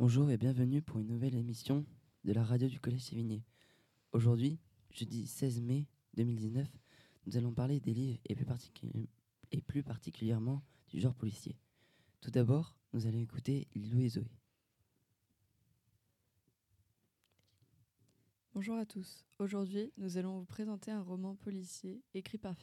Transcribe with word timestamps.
Bonjour 0.00 0.30
et 0.30 0.38
bienvenue 0.38 0.80
pour 0.80 0.98
une 0.98 1.08
nouvelle 1.08 1.34
émission 1.34 1.84
de 2.24 2.32
la 2.32 2.42
radio 2.42 2.68
du 2.68 2.80
Collège 2.80 3.02
Sévigné. 3.02 3.44
Aujourd'hui, 4.12 4.58
jeudi 4.92 5.26
16 5.26 5.60
mai 5.60 5.88
2019, 6.14 6.66
nous 7.26 7.36
allons 7.36 7.52
parler 7.52 7.80
des 7.80 7.92
livres 7.92 8.18
et 8.26 9.60
plus, 9.60 9.82
particulièrement 9.82 10.64
du 10.88 11.00
genre 11.00 11.14
policier. 11.14 11.58
Tout 12.22 12.30
d'abord, 12.30 12.78
nous 12.94 13.06
allons 13.06 13.20
écouter 13.20 13.68
Lilou 13.74 14.00
et 14.00 14.08
Zoé. 14.08 14.30
Bonjour 18.54 18.76
à 18.76 18.86
tous. 18.86 19.26
Aujourd'hui, 19.38 19.92
nous 19.98 20.16
allons 20.16 20.38
vous 20.38 20.46
présenter 20.46 20.90
un 20.90 21.02
roman 21.02 21.36
policier 21.36 22.02
écrit 22.14 22.38
par 22.38 22.56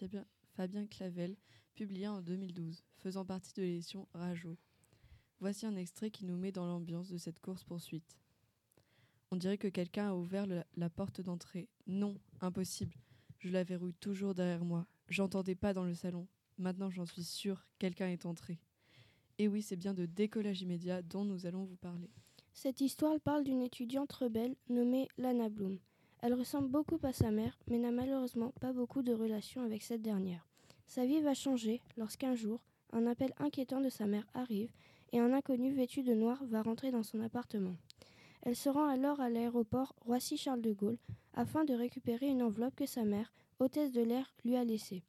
Fabien, 0.55 0.87
Clavel, 0.87 1.37
publié 1.75 2.07
en 2.07 2.23
2012, 2.23 2.83
faisant 2.95 3.25
partie 3.25 3.53
de 3.53 3.61
l'édition 3.61 4.07
Rajo. 4.15 4.57
Voici 5.39 5.65
un 5.67 5.75
extrait 5.75 6.09
qui 6.09 6.25
nous 6.25 6.35
met 6.35 6.51
dans 6.51 6.65
l'ambiance 6.65 7.09
de 7.09 7.17
cette 7.17 7.39
course-poursuite. 7.39 8.17
On 9.29 9.35
dirait 9.35 9.57
que 9.57 9.67
quelqu'un 9.67 10.09
a 10.09 10.15
ouvert 10.15 10.47
la 10.75 10.89
porte 10.89 11.21
d'entrée. 11.21 11.69
Non, 11.85 12.15
impossible. 12.41 12.95
Je 13.39 13.49
la 13.49 13.63
verrouille 13.63 13.93
toujours 13.93 14.33
derrière 14.33 14.65
moi. 14.65 14.87
J'entendais 15.09 15.55
pas 15.55 15.73
dans 15.73 15.83
le 15.83 15.93
salon. 15.93 16.27
Maintenant, 16.57 16.89
j'en 16.89 17.05
suis 17.05 17.23
sûre, 17.23 17.67
quelqu'un 17.77 18.07
est 18.07 18.25
entré. 18.25 18.59
Et 19.37 19.47
oui, 19.47 19.61
c'est 19.61 19.75
bien 19.75 19.93
de 19.93 20.07
décollage 20.07 20.63
immédiat 20.63 21.03
dont 21.03 21.23
nous 21.23 21.45
allons 21.45 21.65
vous 21.65 21.75
parler. 21.75 22.09
Cette 22.53 22.81
histoire 22.81 23.19
parle 23.19 23.43
d'une 23.43 23.61
étudiante 23.61 24.11
rebelle 24.13 24.55
nommée 24.69 25.07
Lana 25.19 25.49
Bloom. 25.49 25.77
Elle 26.23 26.33
ressemble 26.33 26.69
beaucoup 26.69 26.99
à 27.03 27.13
sa 27.13 27.29
mère, 27.29 27.59
mais 27.69 27.77
n'a 27.77 27.91
malheureusement 27.91 28.53
pas 28.59 28.73
beaucoup 28.73 29.03
de 29.03 29.13
relations 29.13 29.61
avec 29.61 29.83
cette 29.83 30.01
dernière. 30.01 30.47
Sa 30.87 31.05
vie 31.05 31.21
va 31.21 31.35
changer 31.35 31.81
lorsqu'un 31.95 32.33
jour, 32.33 32.59
un 32.91 33.05
appel 33.05 33.33
inquiétant 33.37 33.81
de 33.81 33.89
sa 33.89 34.07
mère 34.07 34.25
arrive 34.33 34.71
et 35.11 35.19
un 35.19 35.33
inconnu 35.33 35.71
vêtu 35.71 36.03
de 36.03 36.13
noir 36.13 36.43
va 36.45 36.61
rentrer 36.61 36.91
dans 36.91 37.03
son 37.03 37.21
appartement. 37.21 37.75
Elle 38.41 38.55
se 38.55 38.69
rend 38.69 38.87
alors 38.87 39.19
à 39.19 39.29
l'aéroport 39.29 39.95
Roissy-Charles 40.05 40.61
de 40.61 40.73
Gaulle 40.73 40.97
afin 41.33 41.65
de 41.65 41.73
récupérer 41.73 42.27
une 42.27 42.43
enveloppe 42.43 42.75
que 42.75 42.85
sa 42.85 43.03
mère, 43.03 43.33
hôtesse 43.59 43.91
de 43.91 44.01
l'air, 44.01 44.33
lui 44.45 44.55
a 44.55 44.63
laissée. 44.63 45.03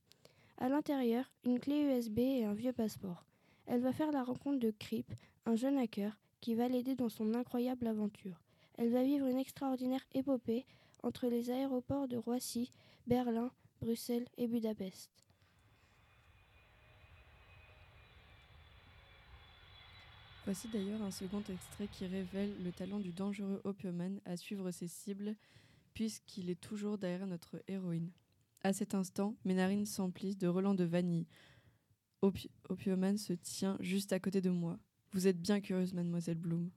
À 0.59 0.69
l'intérieur, 0.69 1.31
une 1.45 1.61
clé 1.61 1.83
USB 1.83 2.19
et 2.19 2.45
un 2.45 2.55
vieux 2.55 2.73
passeport. 2.73 3.25
Elle 3.67 3.81
va 3.81 3.93
faire 3.93 4.11
la 4.11 4.25
rencontre 4.25 4.59
de 4.59 4.71
Krip, 4.71 5.13
un 5.47 5.55
jeune 5.55 5.79
hacker, 5.79 6.19
qui 6.41 6.55
va 6.55 6.69
l'aider 6.69 6.95
dans 6.95 7.09
son 7.09 7.35
incroyable 7.35 7.87
aventure. 7.87 8.41
Elle 8.77 8.91
va 8.91 9.03
vivre 9.03 9.27
une 9.27 9.39
extraordinaire 9.39 10.05
épopée 10.15 10.67
entre 11.03 11.27
les 11.27 11.51
aéroports 11.51 12.09
de 12.09 12.17
Roissy, 12.17 12.73
Berlin, 13.07 13.51
Bruxelles 13.81 14.27
et 14.37 14.49
Budapest. 14.49 15.11
Voici 20.49 20.67
d'ailleurs 20.69 21.03
un 21.03 21.11
second 21.11 21.43
extrait 21.53 21.89
qui 21.93 22.07
révèle 22.07 22.51
le 22.65 22.73
talent 22.73 23.01
du 23.01 23.13
dangereux 23.13 23.61
Opioman 23.65 24.19
à 24.25 24.35
suivre 24.39 24.71
ses 24.71 24.89
cibles, 24.89 25.37
puisqu'il 25.93 26.49
est 26.49 26.59
toujours 26.59 26.97
derrière 26.97 27.27
notre 27.27 27.63
héroïne. 27.69 28.11
À 28.63 28.73
cet 28.73 28.95
instant, 28.95 29.35
mes 29.45 29.53
narines 29.53 29.85
s'emplissent 29.85 30.39
de 30.39 30.49
relents 30.49 30.73
de 30.73 30.85
vanille. 30.85 31.27
Opioman 32.23 33.19
se 33.19 33.35
tient 33.35 33.77
juste 33.81 34.15
à 34.15 34.21
côté 34.21 34.41
de 34.41 34.49
moi. 34.49 34.79
Vous 35.13 35.27
êtes 35.27 35.39
bien 35.39 35.61
curieuse, 35.61 35.93
mademoiselle 35.93 36.39
Bloom. 36.39 36.71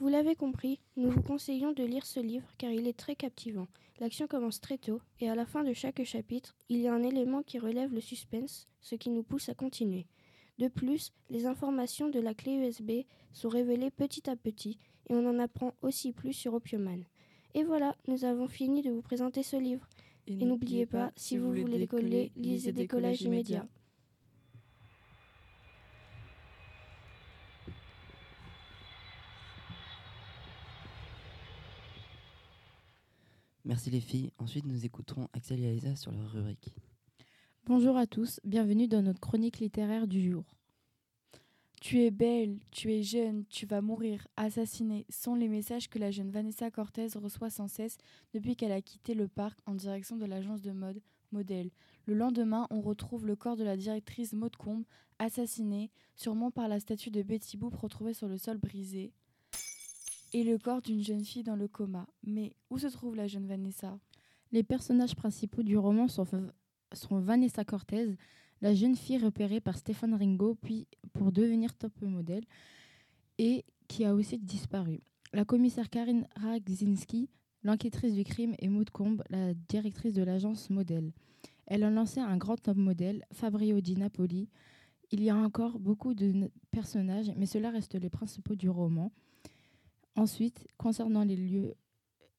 Vous 0.00 0.08
l'avez 0.08 0.34
compris, 0.34 0.80
nous 0.96 1.12
vous 1.12 1.22
conseillons 1.22 1.70
de 1.70 1.84
lire 1.84 2.06
ce 2.06 2.18
livre 2.18 2.50
car 2.58 2.72
il 2.72 2.88
est 2.88 2.98
très 2.98 3.14
captivant. 3.14 3.68
L'action 4.00 4.26
commence 4.26 4.60
très 4.60 4.76
tôt 4.76 5.00
et 5.20 5.30
à 5.30 5.36
la 5.36 5.46
fin 5.46 5.62
de 5.62 5.72
chaque 5.72 6.02
chapitre, 6.02 6.56
il 6.68 6.80
y 6.80 6.88
a 6.88 6.94
un 6.94 7.04
élément 7.04 7.44
qui 7.44 7.60
relève 7.60 7.94
le 7.94 8.00
suspense, 8.00 8.66
ce 8.80 8.96
qui 8.96 9.10
nous 9.10 9.22
pousse 9.22 9.48
à 9.48 9.54
continuer. 9.54 10.04
De 10.58 10.68
plus, 10.68 11.12
les 11.30 11.46
informations 11.46 12.08
de 12.08 12.20
la 12.20 12.34
clé 12.34 12.52
USB 12.52 13.06
sont 13.32 13.48
révélées 13.48 13.90
petit 13.90 14.30
à 14.30 14.36
petit 14.36 14.78
et 15.08 15.14
on 15.14 15.28
en 15.28 15.38
apprend 15.38 15.74
aussi 15.82 16.12
plus 16.12 16.32
sur 16.32 16.54
Opioman. 16.54 17.04
Et 17.54 17.64
voilà, 17.64 17.96
nous 18.08 18.24
avons 18.24 18.46
fini 18.46 18.82
de 18.82 18.90
vous 18.90 19.02
présenter 19.02 19.42
ce 19.42 19.56
livre. 19.56 19.88
Et, 20.26 20.36
n'oubliez 20.36 20.86
pas, 20.86 21.12
si 21.16 21.36
vous 21.36 21.48
voulez 21.48 21.78
décoller, 21.78 22.32
lisez 22.36 22.72
Décollage 22.72 23.22
immédiat. 23.22 23.66
Merci 33.66 33.90
les 33.90 34.00
filles. 34.00 34.30
Ensuite, 34.38 34.66
nous 34.66 34.84
écouterons 34.84 35.28
Axel 35.32 35.60
et 35.60 35.64
Elisa 35.64 35.96
sur 35.96 36.12
leur 36.12 36.30
rubrique. 36.30 36.74
Bonjour 37.66 37.96
à 37.96 38.06
tous, 38.06 38.40
bienvenue 38.44 38.88
dans 38.88 39.00
notre 39.00 39.20
chronique 39.20 39.58
littéraire 39.58 40.06
du 40.06 40.30
jour. 40.30 40.44
Tu 41.80 42.02
es 42.02 42.10
belle, 42.10 42.58
tu 42.70 42.92
es 42.92 43.02
jeune, 43.02 43.46
tu 43.46 43.64
vas 43.64 43.80
mourir, 43.80 44.28
assassinée 44.36 45.06
sont 45.08 45.34
les 45.34 45.48
messages 45.48 45.88
que 45.88 45.98
la 45.98 46.10
jeune 46.10 46.30
Vanessa 46.30 46.70
Cortez 46.70 47.06
reçoit 47.14 47.48
sans 47.48 47.66
cesse 47.68 47.96
depuis 48.34 48.54
qu'elle 48.54 48.70
a 48.70 48.82
quitté 48.82 49.14
le 49.14 49.28
parc 49.28 49.58
en 49.64 49.74
direction 49.74 50.16
de 50.16 50.26
l'agence 50.26 50.60
de 50.60 50.72
mode 50.72 51.00
Modèle. 51.32 51.70
Le 52.04 52.12
lendemain, 52.12 52.66
on 52.68 52.82
retrouve 52.82 53.26
le 53.26 53.34
corps 53.34 53.56
de 53.56 53.64
la 53.64 53.78
directrice 53.78 54.34
Maud 54.34 54.54
Combe, 54.56 54.84
assassinée, 55.18 55.90
sûrement 56.16 56.50
par 56.50 56.68
la 56.68 56.80
statue 56.80 57.10
de 57.10 57.22
Betty 57.22 57.56
Boop 57.56 57.74
retrouvée 57.76 58.12
sur 58.12 58.28
le 58.28 58.36
sol 58.36 58.58
brisé, 58.58 59.14
et 60.34 60.44
le 60.44 60.58
corps 60.58 60.82
d'une 60.82 61.02
jeune 61.02 61.24
fille 61.24 61.44
dans 61.44 61.56
le 61.56 61.68
coma. 61.68 62.06
Mais 62.26 62.56
où 62.68 62.76
se 62.76 62.88
trouve 62.88 63.16
la 63.16 63.26
jeune 63.26 63.46
Vanessa? 63.46 63.98
Les 64.52 64.62
personnages 64.62 65.16
principaux 65.16 65.62
du 65.62 65.78
roman 65.78 66.08
sont 66.08 66.26
sont 66.92 67.18
Vanessa 67.18 67.64
Cortez, 67.64 68.16
la 68.60 68.74
jeune 68.74 68.96
fille 68.96 69.18
repérée 69.18 69.60
par 69.60 69.76
Stéphane 69.76 70.14
Ringo 70.14 70.54
puis 70.54 70.86
pour 71.12 71.32
devenir 71.32 71.74
top 71.74 71.92
modèle 72.02 72.44
et 73.38 73.64
qui 73.88 74.04
a 74.04 74.14
aussi 74.14 74.38
disparu. 74.38 75.00
La 75.32 75.44
commissaire 75.44 75.90
Karine 75.90 76.26
Ragzinski, 76.36 77.28
l'enquêtrice 77.62 78.14
du 78.14 78.24
crime, 78.24 78.54
et 78.58 78.68
Maud 78.68 78.88
la 79.30 79.54
directrice 79.68 80.14
de 80.14 80.22
l'agence 80.22 80.70
modèle. 80.70 81.12
Elle 81.66 81.82
a 81.82 81.90
lancé 81.90 82.20
un 82.20 82.36
grand 82.36 82.56
top 82.56 82.76
modèle, 82.76 83.24
Fabrio 83.32 83.80
Di 83.80 83.96
Napoli. 83.96 84.48
Il 85.10 85.22
y 85.22 85.30
a 85.30 85.36
encore 85.36 85.78
beaucoup 85.78 86.14
de 86.14 86.50
personnages, 86.70 87.32
mais 87.36 87.46
cela 87.46 87.70
reste 87.70 87.94
les 87.94 88.10
principaux 88.10 88.54
du 88.54 88.68
roman. 88.68 89.12
Ensuite, 90.16 90.66
concernant 90.76 91.24
les 91.24 91.36
lieux 91.36 91.74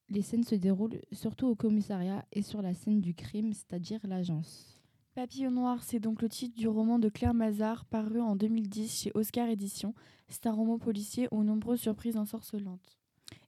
les 0.08 0.22
scènes 0.22 0.44
se 0.44 0.54
déroulent 0.54 1.00
surtout 1.12 1.46
au 1.46 1.54
commissariat 1.54 2.24
et 2.32 2.42
sur 2.42 2.62
la 2.62 2.74
scène 2.74 3.00
du 3.00 3.14
crime, 3.14 3.52
c'est-à-dire 3.52 4.00
l'agence. 4.04 4.80
Papillon 5.14 5.50
Noir, 5.50 5.82
c'est 5.82 5.98
donc 5.98 6.20
le 6.20 6.28
titre 6.28 6.56
du 6.56 6.68
roman 6.68 6.98
de 6.98 7.08
Claire 7.08 7.34
Mazard, 7.34 7.86
paru 7.86 8.20
en 8.20 8.36
2010 8.36 9.00
chez 9.00 9.12
Oscar 9.14 9.48
Éditions. 9.48 9.94
C'est 10.28 10.46
un 10.46 10.52
roman 10.52 10.78
policier 10.78 11.26
aux 11.30 11.42
nombreuses 11.42 11.80
surprises 11.80 12.18
ensorcelantes. 12.18 12.98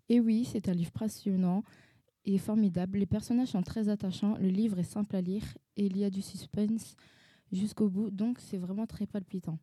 Et 0.08 0.18
oui, 0.18 0.46
c'est 0.50 0.68
un 0.68 0.72
livre 0.72 0.92
passionnant 0.92 1.62
et 2.24 2.38
formidable. 2.38 2.98
Les 2.98 3.06
personnages 3.06 3.48
sont 3.48 3.62
très 3.62 3.88
attachants, 3.88 4.36
le 4.38 4.48
livre 4.48 4.78
est 4.78 4.82
simple 4.82 5.14
à 5.14 5.20
lire 5.20 5.44
et 5.76 5.86
il 5.86 5.98
y 5.98 6.04
a 6.04 6.10
du 6.10 6.22
suspense 6.22 6.96
jusqu'au 7.52 7.88
bout, 7.88 8.10
donc 8.10 8.38
c'est 8.38 8.58
vraiment 8.58 8.86
très 8.86 9.06
palpitant. 9.06 9.58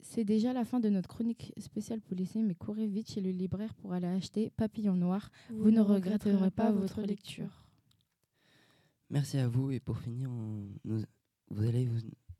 C'est 0.00 0.24
déjà 0.24 0.52
la 0.52 0.64
fin 0.64 0.80
de 0.80 0.88
notre 0.88 1.08
chronique 1.08 1.52
spéciale 1.58 2.00
policier, 2.00 2.42
mais 2.42 2.54
courez 2.54 2.86
vite 2.86 3.10
chez 3.10 3.20
le 3.20 3.30
libraire 3.30 3.74
pour 3.74 3.92
aller 3.92 4.06
acheter 4.06 4.50
Papillon 4.50 4.94
Noir. 4.94 5.30
Vous, 5.50 5.70
ne 5.70 5.80
regretterez 5.80 6.50
pas 6.50 6.70
votre 6.70 7.02
lecture. 7.02 7.66
Merci 9.10 9.38
à 9.38 9.48
vous 9.48 9.70
et 9.70 9.80
pour 9.80 9.98
finir, 9.98 10.30
vous 10.84 11.64
allez, 11.64 11.88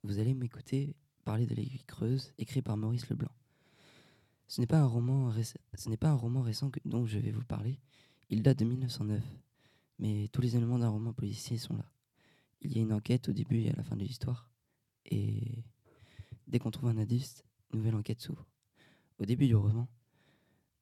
vous, 0.02 0.18
allez 0.18 0.34
m'écouter 0.34 0.96
parler 1.24 1.46
de 1.46 1.54
l'aiguille 1.54 1.84
creuse, 1.86 2.32
écrit 2.38 2.62
par 2.62 2.76
Maurice 2.76 3.08
Leblanc. 3.08 3.32
Ce 4.48 4.60
n'est 4.60 4.66
pas 4.66 4.78
un 4.78 4.86
roman, 4.86 5.32
ce 5.74 5.88
n'est 5.88 5.96
pas 5.96 6.10
un 6.10 6.14
roman 6.14 6.40
récent 6.40 6.70
dont 6.84 7.04
je 7.04 7.18
vais 7.18 7.32
vous 7.32 7.44
parler. 7.44 7.80
Il 8.30 8.42
date 8.42 8.60
de 8.60 8.64
1909, 8.64 9.22
mais 9.98 10.28
tous 10.32 10.40
les 10.40 10.56
éléments 10.56 10.78
d'un 10.78 10.88
roman 10.88 11.12
policier 11.12 11.58
sont 11.58 11.76
là. 11.76 11.90
Il 12.62 12.74
y 12.74 12.78
a 12.78 12.82
une 12.82 12.92
enquête 12.92 13.28
au 13.28 13.32
début 13.32 13.60
et 13.60 13.70
à 13.70 13.76
la 13.76 13.82
fin 13.82 13.96
de 13.96 14.02
l'histoire, 14.02 14.50
et 15.04 15.64
dès 16.46 16.58
qu'on 16.58 16.70
trouve 16.70 16.88
un 16.88 16.98
indice, 16.98 17.44
nouvelle 17.72 17.94
enquête 17.94 18.20
s'ouvre. 18.20 18.46
Au 19.18 19.24
début 19.24 19.46
du 19.46 19.54
roman, 19.54 19.88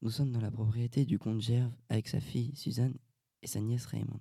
nous 0.03 0.11
sommes 0.11 0.33
dans 0.33 0.41
la 0.41 0.51
propriété 0.51 1.05
du 1.05 1.19
comte 1.19 1.41
Gerve 1.41 1.73
avec 1.89 2.09
sa 2.09 2.21
fille 2.21 2.55
Suzanne 2.57 2.97
et 3.43 3.47
sa 3.47 3.61
nièce 3.61 3.87
Raymond. 3.87 4.21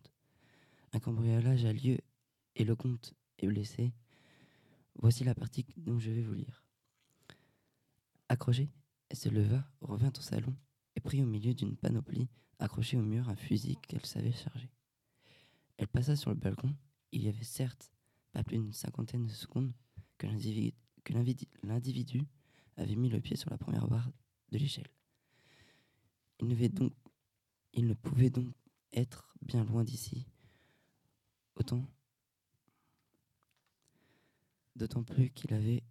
Un 0.93 0.99
cambriolage 0.99 1.65
a 1.65 1.73
lieu 1.73 1.97
et 2.55 2.63
le 2.63 2.75
comte 2.75 3.13
est 3.39 3.47
blessé. 3.47 3.93
Voici 4.95 5.23
la 5.23 5.35
partie 5.35 5.65
dont 5.77 5.99
je 5.99 6.11
vais 6.11 6.21
vous 6.21 6.33
lire. 6.33 6.63
Accrochée, 8.29 8.69
elle 9.09 9.17
se 9.17 9.29
leva, 9.29 9.67
revint 9.81 10.13
au 10.17 10.21
salon 10.21 10.55
et 10.95 10.99
prit 10.99 11.21
au 11.21 11.25
milieu 11.25 11.53
d'une 11.53 11.75
panoplie 11.75 12.29
accrochée 12.59 12.97
au 12.97 13.01
mur 13.01 13.29
un 13.29 13.35
fusil 13.35 13.77
qu'elle 13.87 14.05
savait 14.05 14.31
charger. 14.31 14.71
Elle 15.77 15.87
passa 15.87 16.15
sur 16.15 16.29
le 16.29 16.37
balcon. 16.37 16.73
Il 17.11 17.23
y 17.23 17.27
avait 17.27 17.43
certes 17.43 17.91
pas 18.31 18.43
plus 18.43 18.57
d'une 18.57 18.73
cinquantaine 18.73 19.25
de 19.25 19.31
secondes 19.31 19.73
que 20.17 20.27
l'individu 20.27 22.23
avait 22.77 22.95
mis 22.95 23.09
le 23.09 23.19
pied 23.19 23.35
sur 23.35 23.49
la 23.49 23.57
première 23.57 23.87
barre 23.87 24.11
de 24.51 24.57
l'échelle. 24.57 24.87
Il 26.39 26.47
ne, 26.49 27.93
pouvait 27.93 28.29
donc 28.29 28.53
être 28.91 29.33
bien 29.41 29.63
loin 29.63 29.83
d'ici. 29.83 30.27
Autant, 31.55 31.87
d'autant 34.75 35.03
plus 35.03 35.29
qu'il 35.29 35.53
avait, 35.53 35.83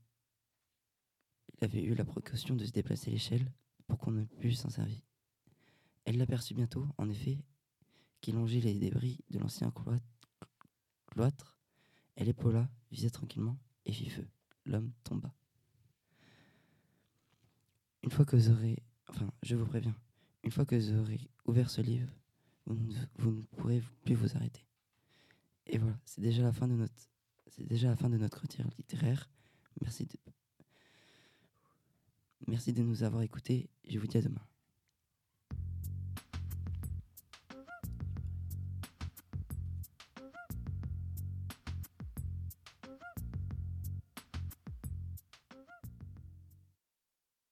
eu 1.63 1.95
la 1.95 2.05
précaution 2.05 2.57
de 2.57 2.65
se 2.65 2.73
déplacer 2.73 3.11
l'échelle 3.11 3.53
pour 3.87 3.99
qu'on 3.99 4.11
ne 4.11 4.25
put 4.25 4.55
s'en 4.55 4.71
servir. 4.71 5.01
Elle 6.05 6.19
l'aperçut 6.19 6.55
bientôt, 6.55 6.87
en 6.99 7.09
effet, 7.09 7.39
qui 8.21 8.33
longeait 8.33 8.61
les 8.61 8.75
débris 8.75 9.21
de 9.31 9.39
l'ancien 9.39 9.73
cloître. 11.07 11.57
Elle 12.17 12.29
épaula, 12.29 12.69
visa 12.91 13.11
tranquillement 13.11 13.59
et 13.87 13.93
fit 13.93 14.11
feu. 14.11 14.29
L'homme 14.67 14.93
tomba. 15.05 15.35
Une 18.03 18.11
fois 18.11 18.25
que 18.25 18.37
vous 18.37 18.51
aurez, 18.51 18.83
enfin, 19.09 19.31
je 19.43 19.55
vous 19.57 19.67
préviens, 19.67 19.95
une 20.43 20.51
fois 20.51 20.65
que 20.65 20.75
vous 20.75 20.93
aurez 20.99 21.21
ouvert 21.47 21.71
ce 21.71 21.81
livre, 21.81 22.09
vous 22.67 22.75
ne, 22.75 22.95
vous 23.19 23.31
ne 23.31 23.43
pourrez 23.57 23.83
plus 24.05 24.15
vous 24.15 24.37
arrêter. 24.37 24.65
Et 25.67 25.79
voilà, 25.79 25.99
c'est 26.05 26.21
déjà 26.21 26.43
la 26.43 26.53
fin 26.53 26.69
de 26.69 26.75
notre, 26.75 27.11
c'est 27.49 27.67
déjà 27.67 27.89
la 27.89 27.97
fin 27.97 28.11
de 28.11 28.17
notre 28.17 28.41
retire 28.41 28.67
littéraire. 28.77 29.31
Merci 29.81 30.07
de, 30.07 30.19
merci 32.49 32.73
de 32.73 32.83
nous 32.83 33.03
avoir 33.03 33.23
écoutés. 33.23 33.71
Je 33.89 33.99
vous 33.99 34.07
dis 34.07 34.19
à 34.19 34.23
demain. 34.23 34.45